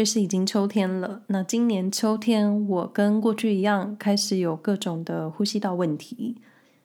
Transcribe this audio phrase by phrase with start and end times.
[0.00, 1.24] 瑞士已经秋天了。
[1.26, 6.36] 那今年秋天，我跟过去一样，开始有各种的呼吸道问题。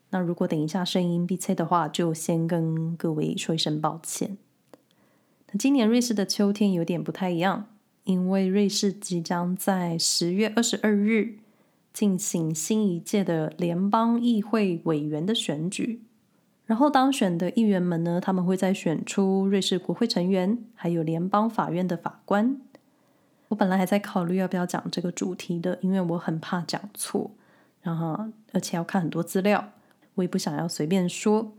[0.09, 4.35] 那如果等一下声音鼻塞的话，就先跟各位说一声抱歉。
[5.49, 7.67] 那今年瑞士的秋天有点不太一样，
[8.03, 11.35] 因为瑞士即将在十月二十二日
[11.93, 16.01] 进行新一届的联邦议会委员的选举。
[16.65, 22.59] 然后当选的议员们呢，他们会再选出瑞士国会成员，还有联邦法院的法官。
[23.55, 27.31] 我本来还在考虑要不要讲这个主题的，因为我很怕讲错，
[27.81, 28.19] 然后
[28.51, 29.71] 而且要看很多资料，
[30.15, 31.53] 我也不想要随便说。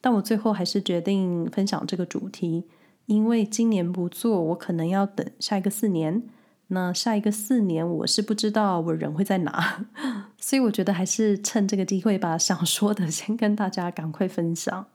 [0.00, 2.64] 但我最后还是决定分享这个主题，
[3.06, 6.24] 因为今年不做，我可能要等下一个四年。
[6.68, 9.86] 那下一个四年，我是不知道我人会在哪，
[10.36, 14.88] 所以我觉得还是趁这个机会把想说的先跟大家赶快分享。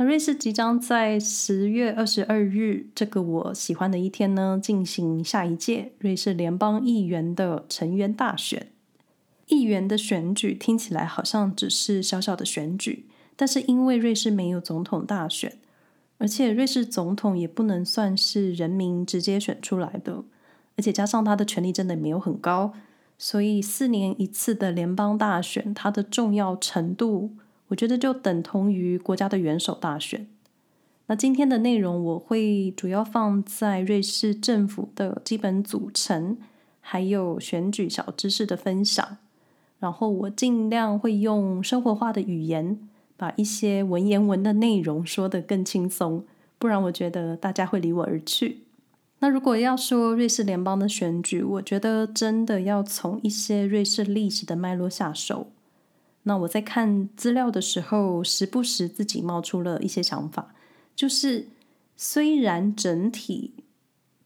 [0.00, 8.68] 那瑞士即将在十月二十二日这个我喜欢的一天呢，进行下一届瑞士联邦议员的成员大选。
[9.46, 15.58] 议员的选举听起来好像只是小小的选举，但是因为瑞士没有总统大选。
[16.18, 20.22] 而且瑞士总统也不能算是人民直接选出来的，
[20.76, 22.72] 而且加上他的权力真的没有很高，
[23.16, 27.32] 所以四年一次的联邦大选，它的重要程度，
[27.68, 30.26] 我觉得就等同于国家的元首大选。
[31.06, 36.36] 那今天的内容我会主要放在瑞士政府的基本组成，
[36.80, 39.16] 还有选举小知识的分享，
[39.78, 42.78] 然后我尽量会用生活化的语言。
[43.20, 46.24] 把一些文言文的内容说得更轻松，
[46.56, 48.58] 不然我觉得大家会离我而去。
[49.18, 55.50] 那如果要说瑞士联邦的选举，我觉得真的要从一些瑞士历史的脉络下手。
[56.28, 60.54] 那我在看资料的时候，时不时自己冒出了一些想法，
[60.94, 61.48] 就是
[61.96, 63.54] 虽然整体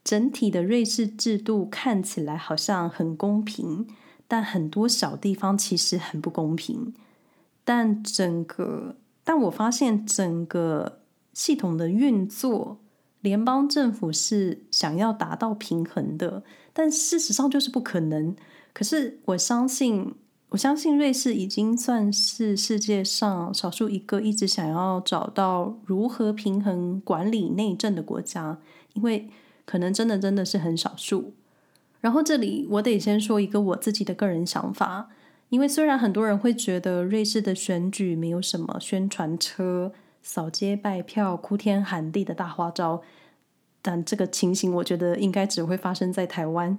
[0.03, 3.87] 整体的瑞士制度看起来好像很公平，
[4.27, 6.93] 但很多小地方其实很不公平。
[7.65, 11.03] 但整个，但我发现整个
[11.33, 12.81] 系统的运作，
[13.21, 16.43] 联邦政府是想要达到平衡的，
[16.73, 18.35] 但事实上就是不可能。
[18.73, 20.17] 可是我相信，
[20.53, 28.59] 我相信瑞士已经算是世界上少数一个一直想要找到如何平衡管理内政的国家，
[28.93, 29.31] 因为
[29.65, 31.33] 可能真的真的是很少数。
[32.03, 35.09] 然后这里我得先说一个我自己的个人想法。
[35.49, 39.93] 因为虽然很多人会觉得瑞士的选举没有什么宣传车、
[40.23, 43.03] 扫街拜票、哭天喊地的大花招，
[43.81, 46.79] 但这个情形我觉得应该只会发生在台湾。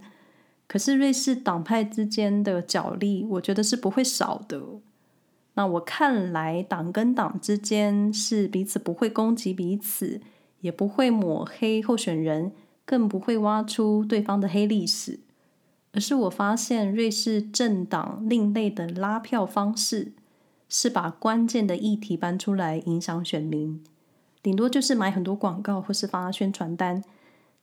[0.73, 4.59] 可是瑞士党派之间的角力，我觉得是不会少的。
[5.53, 10.19] 那我看来，党跟党之间是彼此不会攻击彼此，
[10.61, 12.53] 也不会抹黑候选人，
[12.85, 15.19] 更不会挖出对方的黑历史。
[15.91, 20.13] 而是我发现，瑞士政党另类的拉票方式
[20.67, 23.83] 是把关键的议题搬出来影响选民，
[24.41, 27.03] 顶多就是买很多广告或是发宣传单，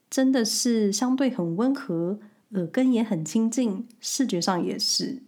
[0.09, 2.21] 真的是相对很温和，
[2.55, 5.23] 耳根也很亲近，视觉上也是。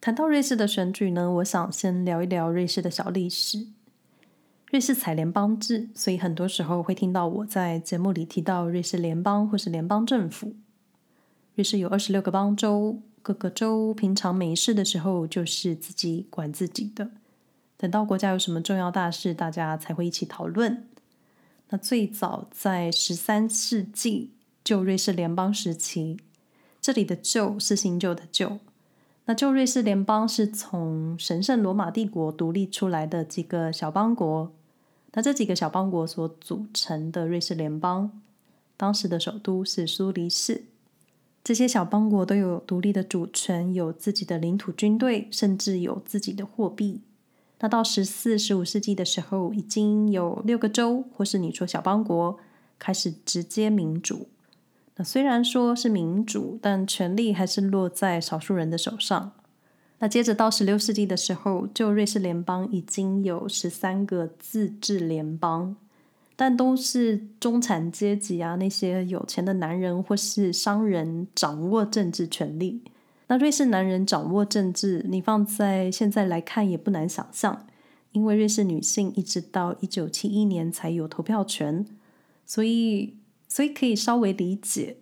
[0.00, 3.66] 谈到瑞士的选举呢，我想先聊一聊瑞士的小历史。
[4.70, 10.56] 瑞士采联邦制，所以很多时候会听到我在节目里提到瑞士联邦或是联邦政府。
[11.54, 17.10] 瑞士有二十六个邦州，各个州平常没事的时候就是自己管自己的，
[17.76, 20.88] 等到国家有什么重要大事，大家才会一起讨论。
[21.68, 24.32] 那最早在十三世纪
[24.64, 26.16] 旧瑞士联邦时期，
[26.82, 28.58] 这里的“旧”是新旧的“旧”。
[29.26, 34.50] 那旧瑞士联邦是从神圣罗马帝国独立出来的几个小邦国，
[35.12, 38.20] 那这几个小邦国所组成的瑞士联邦，
[38.76, 40.64] 当时的首都是苏黎世。
[41.44, 47.02] 这些小邦国都有独立的主权，有自己的领土、军队，甚至有自己的货币。
[47.60, 52.36] 那到十四、十五世纪的时候，已经有六个州，或是你说小邦国，
[52.80, 54.26] 开始直接民主。
[54.96, 59.32] 那虽然说是民主，但权力还是落在少数人的手上。
[59.98, 65.76] 那接着到十六世纪的时候，旧瑞士联邦已经有十三个自治联邦。
[66.34, 72.82] 但都是中产阶级啊，那些有钱的男人或是商人掌握政治权力。
[73.28, 77.66] 那瑞士男人掌握政治，你放在现在来看也不难想象，
[78.10, 81.86] 因为瑞士女性一直到一九七一年才有投票权，
[82.44, 83.14] 所以
[83.52, 84.96] 所以可以稍微理解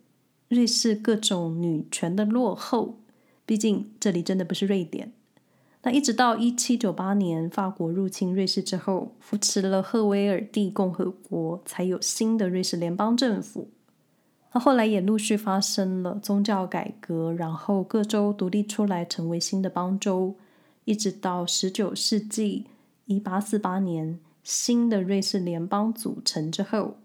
[0.49, 2.99] 瑞士各种女权的落后。
[3.47, 5.13] 毕竟这里真的不是瑞典。
[5.85, 13.69] 那一直到一七九八年，法国入侵瑞士之后，扶持了赫维尔蒂共和国，才有新的瑞士联邦政府。
[14.53, 20.35] 那后来也陆续发生了宗教改革，然后各州独立出来成为新的邦州，
[20.87, 22.67] 一直到十九世纪
[23.05, 26.97] 一八四八年，新的瑞士联邦组成之后，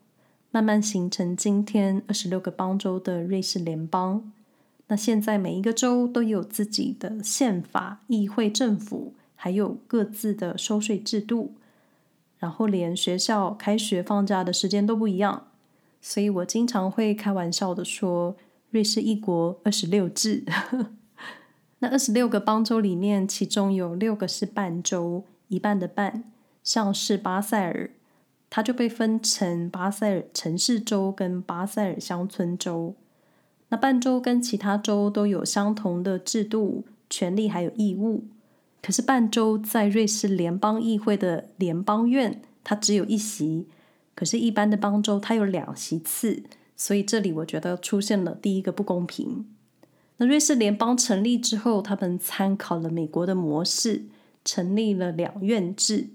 [0.56, 4.32] 慢慢形成今天二十六个邦州的瑞士联邦。
[4.88, 11.56] 那现在每一个州都有自己的宪法、议会、政府，还有各自的收税制度，
[12.40, 15.48] 然后连学校开学放假的时间都不一样。
[16.00, 18.38] 所以我经常会开玩笑的说，
[18.70, 20.46] 瑞士一国二十六制。
[21.80, 26.24] 那二十六个邦州里面，其中有六个是半州，一半的半，
[26.64, 27.90] 像是巴塞尔，
[28.56, 32.96] 它就被分成巴塞尔城市州跟巴塞尔乡村州。
[33.68, 38.24] 那半州跟其他州都有相同的制度、权利还有义务。
[38.82, 43.68] 可是半州在瑞士联邦议会的联邦院，它只有一席。
[44.16, 46.42] 可是，一般的邦州它有两席次，
[46.78, 49.46] 所以这里我觉得出现了第一个不公平。
[50.16, 54.06] 那瑞士联邦成立之后，他们参考了美国的模式，
[54.46, 56.12] 成立了两院制。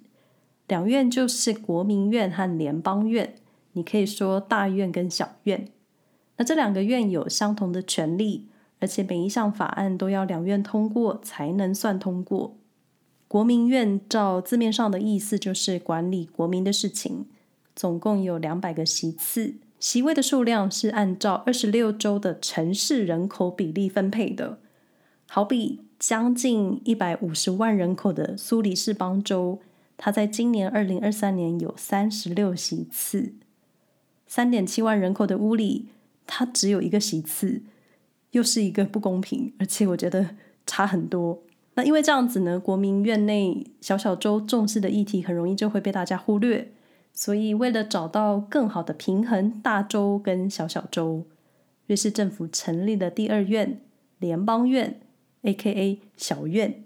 [0.70, 3.34] 两院就是国民院和联邦院，
[3.72, 5.66] 你可以说大院跟小院。
[6.36, 8.46] 那这两个院有相同的权利，
[8.78, 12.56] 而且每一项法案都要两院通过才能算通过。
[13.26, 17.26] 国民院照字面上的意思就是管理国民的事情。
[17.74, 24.60] 总共有两百个席次，席位的数量是按照二十六州的城市人口比例分配的。
[25.26, 29.58] 好比将近一百五十万人口的苏黎世邦州，
[30.02, 33.34] 它在今年二零二三年有三十六席次；
[34.26, 35.90] 三点七万人口的乌里，
[36.26, 37.60] 它只有一个席次，
[38.30, 40.36] 又是一个不公平，而且我觉得
[40.66, 41.42] 差很多。
[41.74, 46.72] 那因为这样子呢，国民院内小小州重视的议题很容易就会被大家忽略。
[47.12, 51.26] 所以，为了找到更好的平衡，大州跟小小州，
[51.86, 53.82] 瑞士政府成立了第二院——
[54.18, 54.98] 联邦院
[55.42, 56.00] （A.K.A.
[56.16, 56.84] 小院）。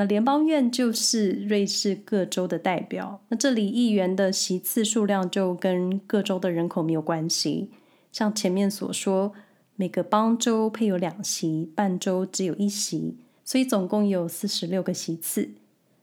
[0.00, 3.20] 那联邦院就是瑞士各州的代表。
[3.28, 7.68] 那这里议员的席次数量就跟各州的人口没有关系。
[8.10, 9.34] 像前面所说，
[9.76, 15.50] 每个邦州配有两席，半州只有一席，所以总共有四十六个席次。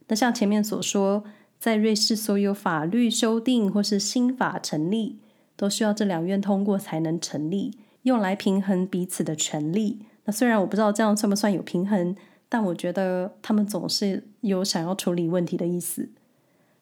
[0.10, 1.24] 那像前面所说。
[1.60, 5.18] 在瑞士，所有法律修订或是新法成立，
[5.56, 7.72] 都需要这两院通过才能成立，
[8.04, 10.02] 用来平衡彼此的权利。
[10.26, 12.16] 那虽然我不知道这样算不算有平衡，
[12.50, 16.10] 但我觉得他们总是有想要处理问题的意思。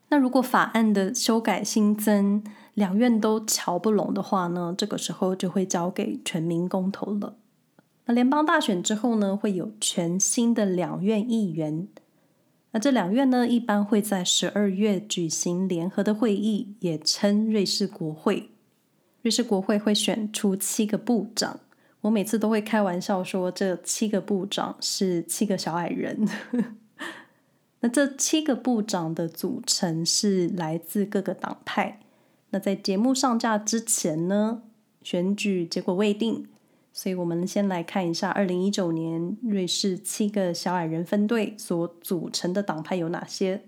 [0.10, 2.44] 那如果法案的修改新增，
[2.76, 4.76] 两院都瞧不拢的话呢？
[4.78, 7.36] 这个时候就会交给全民公投了。
[8.06, 11.88] 那联邦大选之后呢，会有全新的两院议员。
[12.72, 18.52] 那这两院呢，一般会在十二月举行联合的会议，也称瑞士国会。
[19.24, 21.62] 瑞士国会会选出七个部长。
[22.06, 26.28] 我每次都会开玩笑说，这七个部长是七个小矮人。
[27.82, 32.00] 那这七个部长的组成是来自各个党派。
[32.52, 34.62] 那在节目上架之前呢，
[35.02, 36.46] 选举结果未定。
[36.94, 43.64] 所以，我们先来看一下二零一九年瑞士七个小矮人分队所组成的党派有哪些。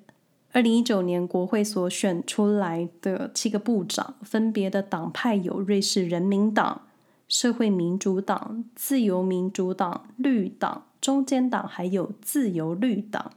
[0.52, 6.87] 二零一九年国会所选出来的七个部长，分别的党派有瑞士人民党、
[7.28, 13.34] 社会民主党、自由民主党、绿党、中间党，还有自由绿党。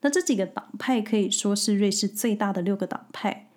[0.00, 3.48] 那这几个党派可以说是瑞士最大的六个党派。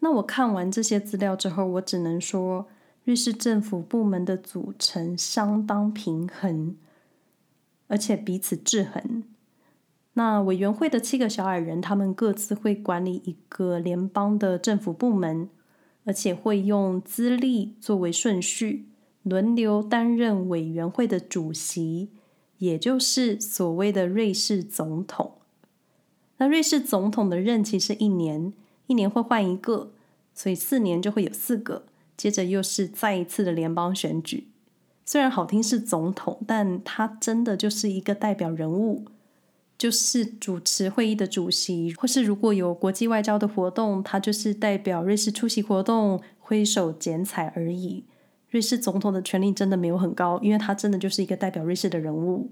[0.00, 2.68] 那我看完这些资料之后，我只能说。
[3.04, 6.76] 瑞士政府部门的组成相当平衡，
[7.86, 9.24] 而且彼此制衡。
[10.12, 15.48] 那委员会的七个小矮人，他们各自会管理一个联邦的政府部门，
[16.08, 18.86] 而且会用资历作为顺序，
[19.24, 22.08] 轮流担任委员会的主席，
[22.56, 25.34] 也就是所谓的瑞士总统。
[26.38, 28.54] 那瑞士总统的任期是一年，
[28.86, 29.92] 一年会换一个，
[30.34, 31.84] 所以四年就会有四个。
[32.16, 34.48] 接着又是再一次的联邦选举，
[35.04, 39.04] 虽然好听是总统，但他真的就是一个代表人物，
[39.78, 48.04] 就是主持会议的主席，或是如果有国际外交的活动，他就是代表瑞士出席活动，挥手剪彩而已。
[48.50, 52.50] 瑞士总统的权力真的没有很高，因为他真的就是一个代表瑞士的人物。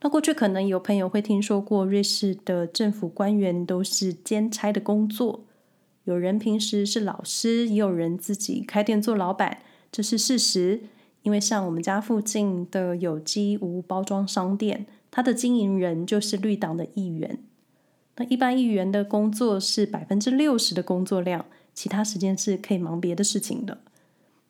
[0.00, 5.44] 那过去可能有朋友会听说过，瑞士的政府官员都是兼差的工作。
[6.04, 9.58] 有人平时是老师，也有人自己开店做老板，
[9.92, 10.80] 这是事实。
[11.22, 17.38] 因为像我们家附近的有机无包装商店，他的经营人就是绿党的议员。
[18.16, 23.78] 那一般议员的工作是百分之六十的工作量，其他时间是可以忙别的事情的。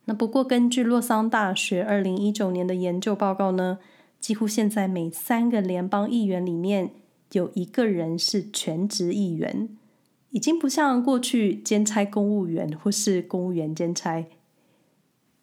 [0.06, 3.78] 那不过根据洛桑大学二零一九年的研究报告呢，
[4.18, 6.92] 几乎现在每三个联邦议员里面
[7.32, 9.68] 有一个人是全职议员，
[10.30, 14.24] 已经不像过去兼差公务员或是公务员兼差。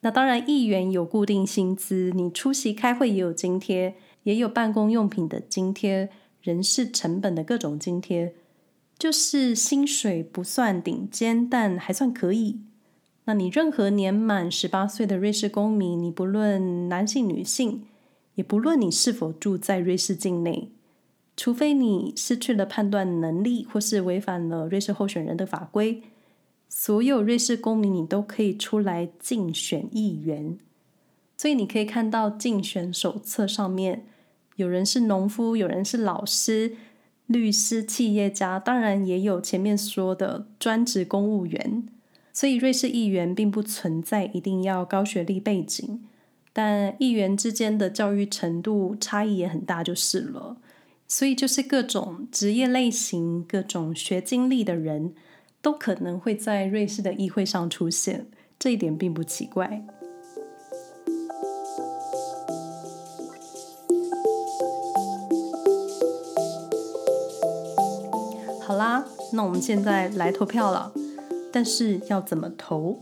[0.00, 3.94] 那当然，议员有固定薪资，你出席开会也有津贴，
[4.26, 6.10] 也有办公用品的津贴、
[6.42, 8.34] 人事成本的各种津贴，
[8.98, 12.58] 就是薪水不算顶尖，但还算可以。
[13.26, 17.84] 那你任何年满十八岁的瑞士公民，你不论男性女性，
[18.34, 20.72] 也不论你是否住在瑞士境内，
[21.36, 26.02] 除非你失去了判断能力，或是违反了瑞士候选人的法规。
[26.68, 30.58] 所有瑞士公民，你都可以出来竞选议员，
[31.36, 34.04] 所以你可以看到竞选手册上面，
[34.56, 36.76] 有人是农夫，有人是老师、
[37.26, 41.86] 律师、企业家，当然也有前面说的专职公务员。
[42.32, 46.04] 所以瑞士议员并不存在一定要高学历背景，
[46.52, 50.56] 但议员之间的教育程度差异也很大，就是了。
[51.06, 55.14] 所以就是各种职业类型、各种学经历的人。
[55.62, 59.84] 都可能会在瑞士的议会上出现，这一点并不奇怪。
[68.76, 69.02] 好啦，
[69.32, 70.92] 那我们现在来投票了，
[71.50, 73.00] 但是要怎么投？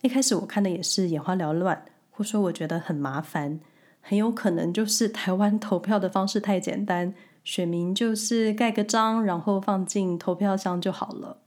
[0.00, 3.58] 一开始我看的也是眼花缭乱，或说我觉得很麻烦，
[4.00, 11.38] 很有可能就是台湾投票的方式太简单，选民就是盖个章，然后放进投票箱就好了。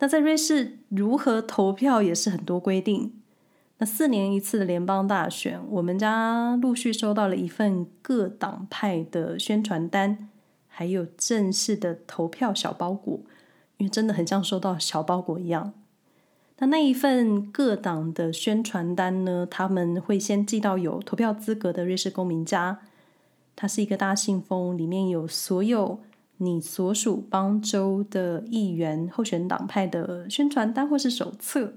[0.00, 3.14] 那在瑞士如何投票也是很多规定。
[3.78, 10.28] 那四年一次的联邦大选，我们家陆续收到了一份各党派的宣传单，
[10.80, 13.20] 还有正式的投票小包裹，
[13.76, 15.74] 因为真的很像收到小包裹一样。
[16.56, 22.78] 那那一份各党的宣传单呢，他们会先寄到有投票资格的瑞士公民家，
[23.54, 26.00] 它是一个大信封，里面有所有。
[26.38, 31.74] 你所属邦州的议员候选党派的宣传单或是手册，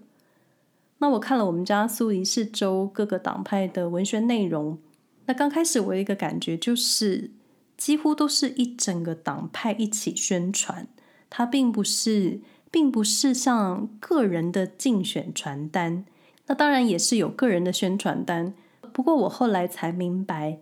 [1.00, 4.78] 那我看了我们家苏黎世州各个党派的文宣内容。
[5.26, 7.32] 那刚开始我有一个感觉就是，
[7.78, 10.88] 几乎都是一整个党派一起宣传，
[11.30, 16.06] 它并不是，并不是像个人的竞选传单。
[16.48, 18.54] 那当然也是有个人的宣传单，
[18.92, 20.60] 不过我后来才明白，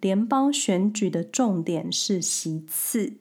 [0.00, 3.14] 联邦选举的重点是席次。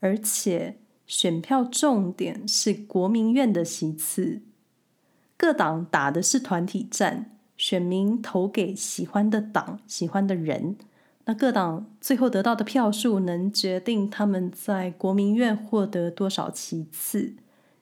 [0.00, 4.42] 而且选票重点是国民院的席次，
[5.36, 10.76] 各党打的是团体战，选民投给喜欢的党、喜欢的人，
[11.26, 17.34] 那各党最后得到的票数能决定他们在国民院获得多少席次，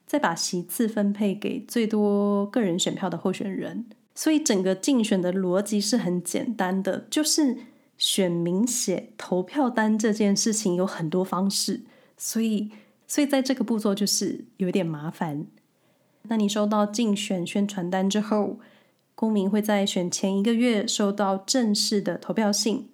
[0.06, 3.86] 再把席次分配给最多个人选票的候选人。
[4.14, 7.56] 所以整个竞选的逻辑是很简单的，就是
[7.98, 11.80] 选民写投票单这件事情有很多方式。
[12.16, 12.70] 所以，
[13.08, 15.46] 所以在这个步骤就是有点麻烦。
[16.28, 18.60] 那你收到竞选宣传单之后，
[19.16, 22.90] 公民会在选前一个月收到正式的投票信。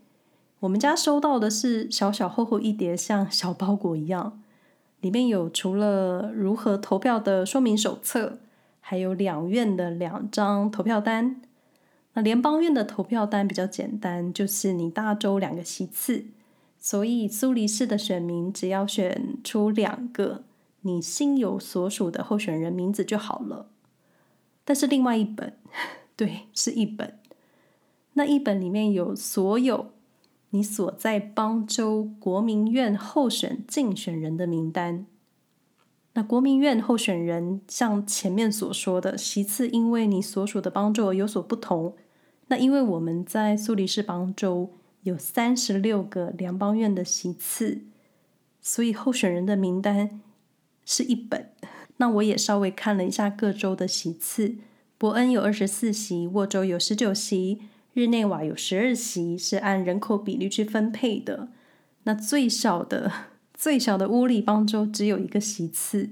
[0.61, 4.43] 我们家收到的是小小厚厚一叠，像小包裹一样，
[5.01, 8.39] 里面有除了如何投票的说明手册，
[8.81, 11.41] 还有两院的两张投票单。
[12.15, 16.27] 那联邦院的投票单比较简单，就是你大州两个席次。
[16.81, 20.45] 所以苏黎世的选民只要选出两个
[20.83, 23.67] 你心有所属的候选人名字就好了。
[24.65, 25.57] 但是另外一本，
[26.17, 27.19] 对，是一本，
[28.15, 29.91] 那一本里面有所有
[30.51, 35.07] 你所在邦州国民院候选竞选人的名单。
[36.15, 41.95] 那国民院候选人像前面所说的席次，因为你所属的邦州有所不同。
[42.49, 44.71] 那因为我们在苏黎世邦州。
[45.05, 47.83] 有三十六个联邦院的席次，
[48.61, 50.21] 所以候选人的名单
[50.85, 51.51] 是一本。
[51.97, 54.57] 那我也稍微看了一下各州的席次，
[54.99, 57.61] 伯恩有二十四席，沃州有十九席，
[57.99, 61.49] 日内瓦有十二席，是按人口比例去分配的。
[62.05, 63.11] 那最小的
[63.53, 66.11] 最小的乌里邦州只有一个席次。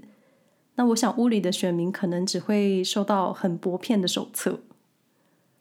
[0.75, 4.59] 那我想乌里的选民可能只会收到很薄片的手册。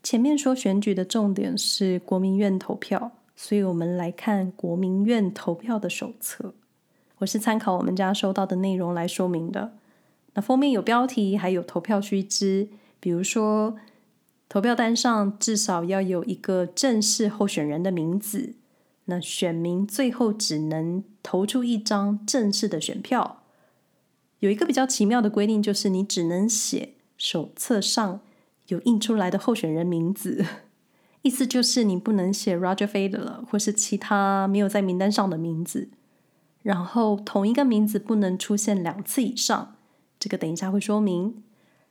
[0.02, 6.54] 前面说选举的重点是国民院投票，所以我们来看国民院投票的手册。
[7.18, 9.75] 我是参考我们家收到的内容来说明的。
[10.35, 12.68] 那封面有标题，还有投票须知，
[12.99, 13.76] 比如说
[14.48, 18.54] 投票单上至少要有一个正式候选人的名字。
[19.06, 23.42] 那选民最后只能投出一张正式的选票。
[24.40, 28.20] 有一个比较奇妙的规定，就是你只能写手册上
[28.66, 30.44] 有印出来的候选人名字，
[31.22, 35.88] 意思就是你不能写 Roger Federer 或是其他没有在名单上的名字。
[36.62, 39.76] 然后同一个名字不能出现两次以上，
[40.18, 41.42] 这个等一下会说明。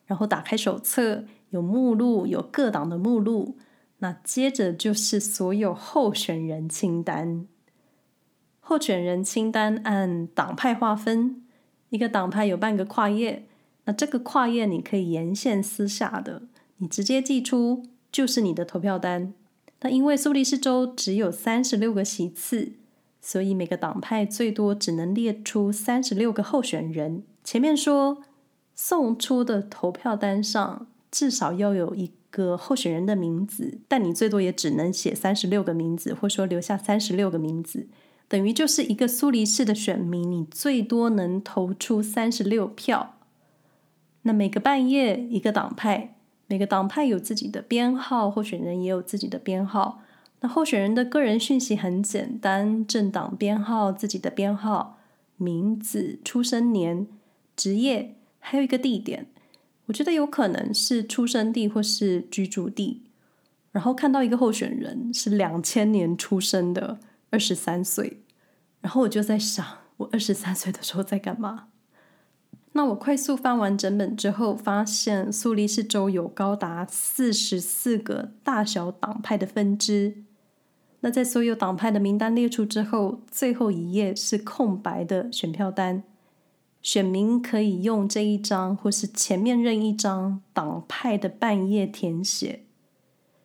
[0.05, 3.57] 然后打开手册，有目录，有各党的目录。
[3.99, 7.47] 那接着就是所有候选人清单。
[8.59, 11.43] 候选人清单按党派划分，
[11.89, 13.47] 一个党派有半个跨页。
[13.85, 16.43] 那这个跨页你可以沿线撕下的，
[16.77, 19.33] 你直接寄出就是你的投票单。
[19.81, 22.73] 那因为苏黎世州只有三十六个席次。
[23.21, 27.23] 所以每个党派最多只能列出三十六个候选人。
[27.43, 28.21] 前面说
[28.75, 30.85] 送出的投票单上
[31.15, 37.87] 至少要有一个候选人的名字，但你最多也只能写三十六个名字，或说留下三十六个名字，
[38.27, 43.15] 等于就是一个苏黎世的选民，你最多能投出三十六票。
[44.23, 46.17] 那每个半夜一个党派，
[46.47, 50.01] 每个党派有自己的编号，候选人也有自己的编号。
[50.41, 54.97] 那候选人的个人讯息很简单：政党编号、自己的编号、
[55.37, 57.07] 名字、出生年、
[57.55, 59.27] 职业，还有一个地点。
[59.85, 63.03] 我觉得有可能是出生地或是居住地。
[63.71, 66.99] 然后看到一个候选人是两千年出生的，
[67.29, 68.21] 二十三岁。
[68.79, 69.65] 然后我就在想，
[69.97, 71.67] 我二十三岁的时候在干嘛？
[72.71, 80.23] 那我快速翻完整本之后，发现苏黎世州有高达四十四个大小党派的分支。
[81.01, 86.03] 那在所有党派的名单列出之后，最后一页是空白的选票单，
[86.85, 92.61] 选民可以用这一张或是前面任一张党派的半页填写。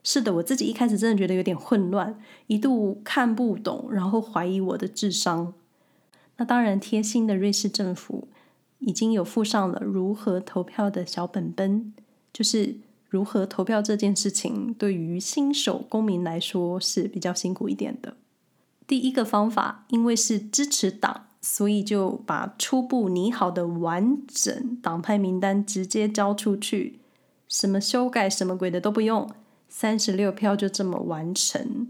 [0.05, 5.55] 是的，我自己一开始真的觉得有点混乱，一度看不懂，然后怀疑我的智商。
[6.37, 8.29] 那当然，贴心的瑞士政府。
[8.83, 11.93] 已经有附上了如何投票的小本本，
[12.33, 12.77] 就是
[13.11, 18.17] 如何投票这件事情，对于新手公民来说是比较辛苦一点的。
[18.87, 27.01] 第一个方法，因为是支持党，所以就把初步拟好的完整党派名单直接交出去，
[27.49, 29.31] 什么修改什么鬼的都不用，
[29.69, 31.89] 三十六票就这么完成。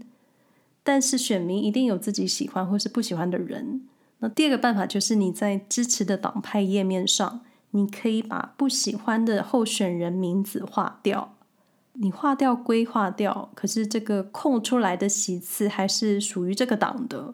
[0.83, 3.81] 但是选民一定有自己喜欢或是不喜欢的人。
[4.19, 11.35] 那第二个办法就是你在支持的党派页面上，你可以把不喜欢的候选人名字划掉。
[11.93, 17.33] 你划掉归划掉，可是这个空出来的席次还是属于这个党的。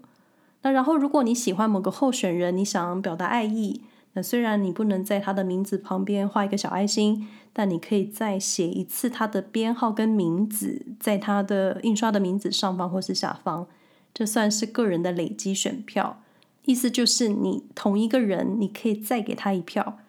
[0.61, 3.81] 那然后，如果你喜欢某个候选人，你想表达爱意，
[4.13, 13.67] 那虽然你不能在他的名字旁边画一个小爱心，但你可以再写一次他的编号跟名字，在他的印刷的名字上方或是下方，
[14.13, 16.21] 这算是个人的累积选票。
[16.65, 19.99] 意思就是，你同一个人，你可以再给他一票；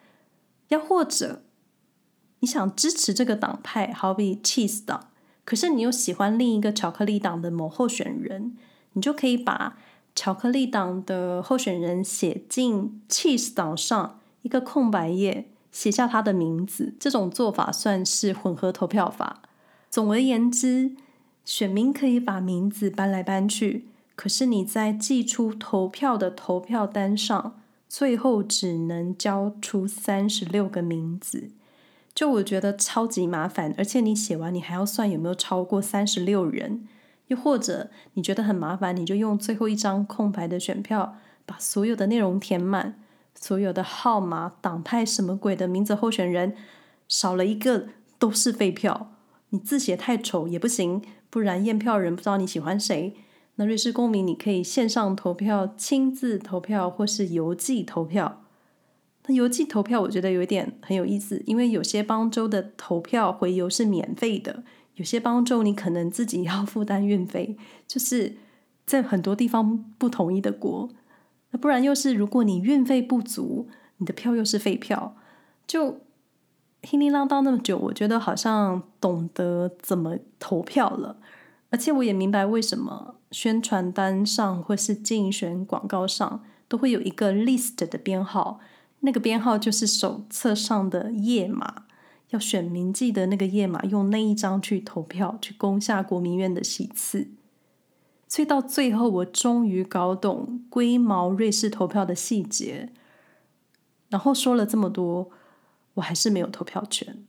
[0.68, 1.42] 要或者
[2.40, 5.08] 你想支持这个党派，好比 Cheese 党，
[5.44, 8.56] 可是你又喜欢另一个巧克力党的某候选人，
[8.94, 9.76] 你就可以把
[10.18, 16.92] 巧克力党的候选人写进 Cheese 党上一个空白页，写下他的名字。
[16.98, 19.42] 这种做法算是混合投票法。
[19.88, 20.96] 总而言之，
[21.44, 23.86] 选民可以把名字搬来搬去。
[24.16, 27.54] 可是你在寄出投票的投票单上，
[27.88, 31.52] 最后只能交出三十六个名字，
[32.12, 33.72] 就我觉得超级麻烦。
[33.78, 36.88] 而且你写完，你还要算有没有超过三十六人。
[37.28, 43.00] 又或者你觉得很麻烦，你就用最后一张空白的选票，把所有的内容填满，
[43.34, 46.54] 所有的号码、党派什么鬼的名字、候选人
[47.06, 47.88] 少了一个
[48.18, 49.12] 都是废票。
[49.50, 53.14] 你字写太丑也不行，不然验票人不知道你喜欢谁。
[53.56, 58.44] 那瑞士公民，你可以线上投票、亲自投票，或是邮寄投票。
[59.26, 64.62] 那邮寄投票，我觉得有一点很有意思，因为有些邦州的投票回邮是免费的，
[64.98, 67.56] 有些帮助你可能自己要 负担运费，
[67.88, 68.36] 就是
[68.86, 70.88] 在很多地方不统一的国。
[71.50, 75.16] 那不然又是，如果你运费不足，你的票又是废票，
[75.66, 76.00] 就
[76.82, 81.16] 叮叮当当那么久，我觉得好像懂得怎么投票了。
[81.70, 88.60] 而且我也明白为什么宣传单上或是竞选广告上都会有一个 list 的编号，
[89.00, 91.84] 那个编号就是手册上的页码，
[92.30, 97.28] 要选民记得那个页码，用那一张去投票，去攻下国民院的席次。
[98.26, 102.92] 所以到最后，我终于搞懂龟毛瑞士投票的细节。
[104.10, 105.30] 然后说了这么多，
[105.94, 107.24] 我还是没有投票权。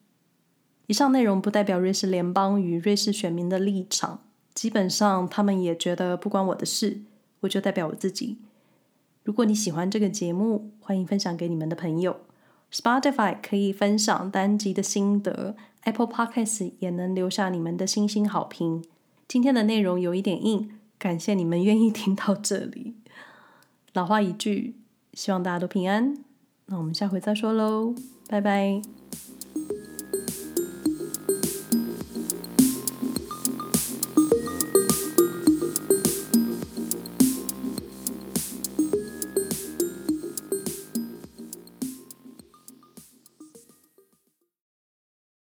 [0.87, 4.21] 以上内容不代表瑞士联邦与瑞士选民的立场。
[4.53, 7.01] 基本上，他们也觉得不关我的事，
[7.41, 8.39] 我就代表我自己。
[9.23, 12.19] 如果你喜欢这个节目，欢迎分享给你们的朋友。
[12.71, 18.83] Spotify 可以分享单集的心得 Apple Podcasts 也能留下你们的星星好评。
[19.27, 22.95] 今天的内容有一点硬，感谢你们愿意听到这里。
[23.93, 24.75] 老话一句，
[25.13, 26.15] 希望大家都平安。
[26.67, 27.95] 那我们下回再说喽，
[28.27, 28.81] 拜拜。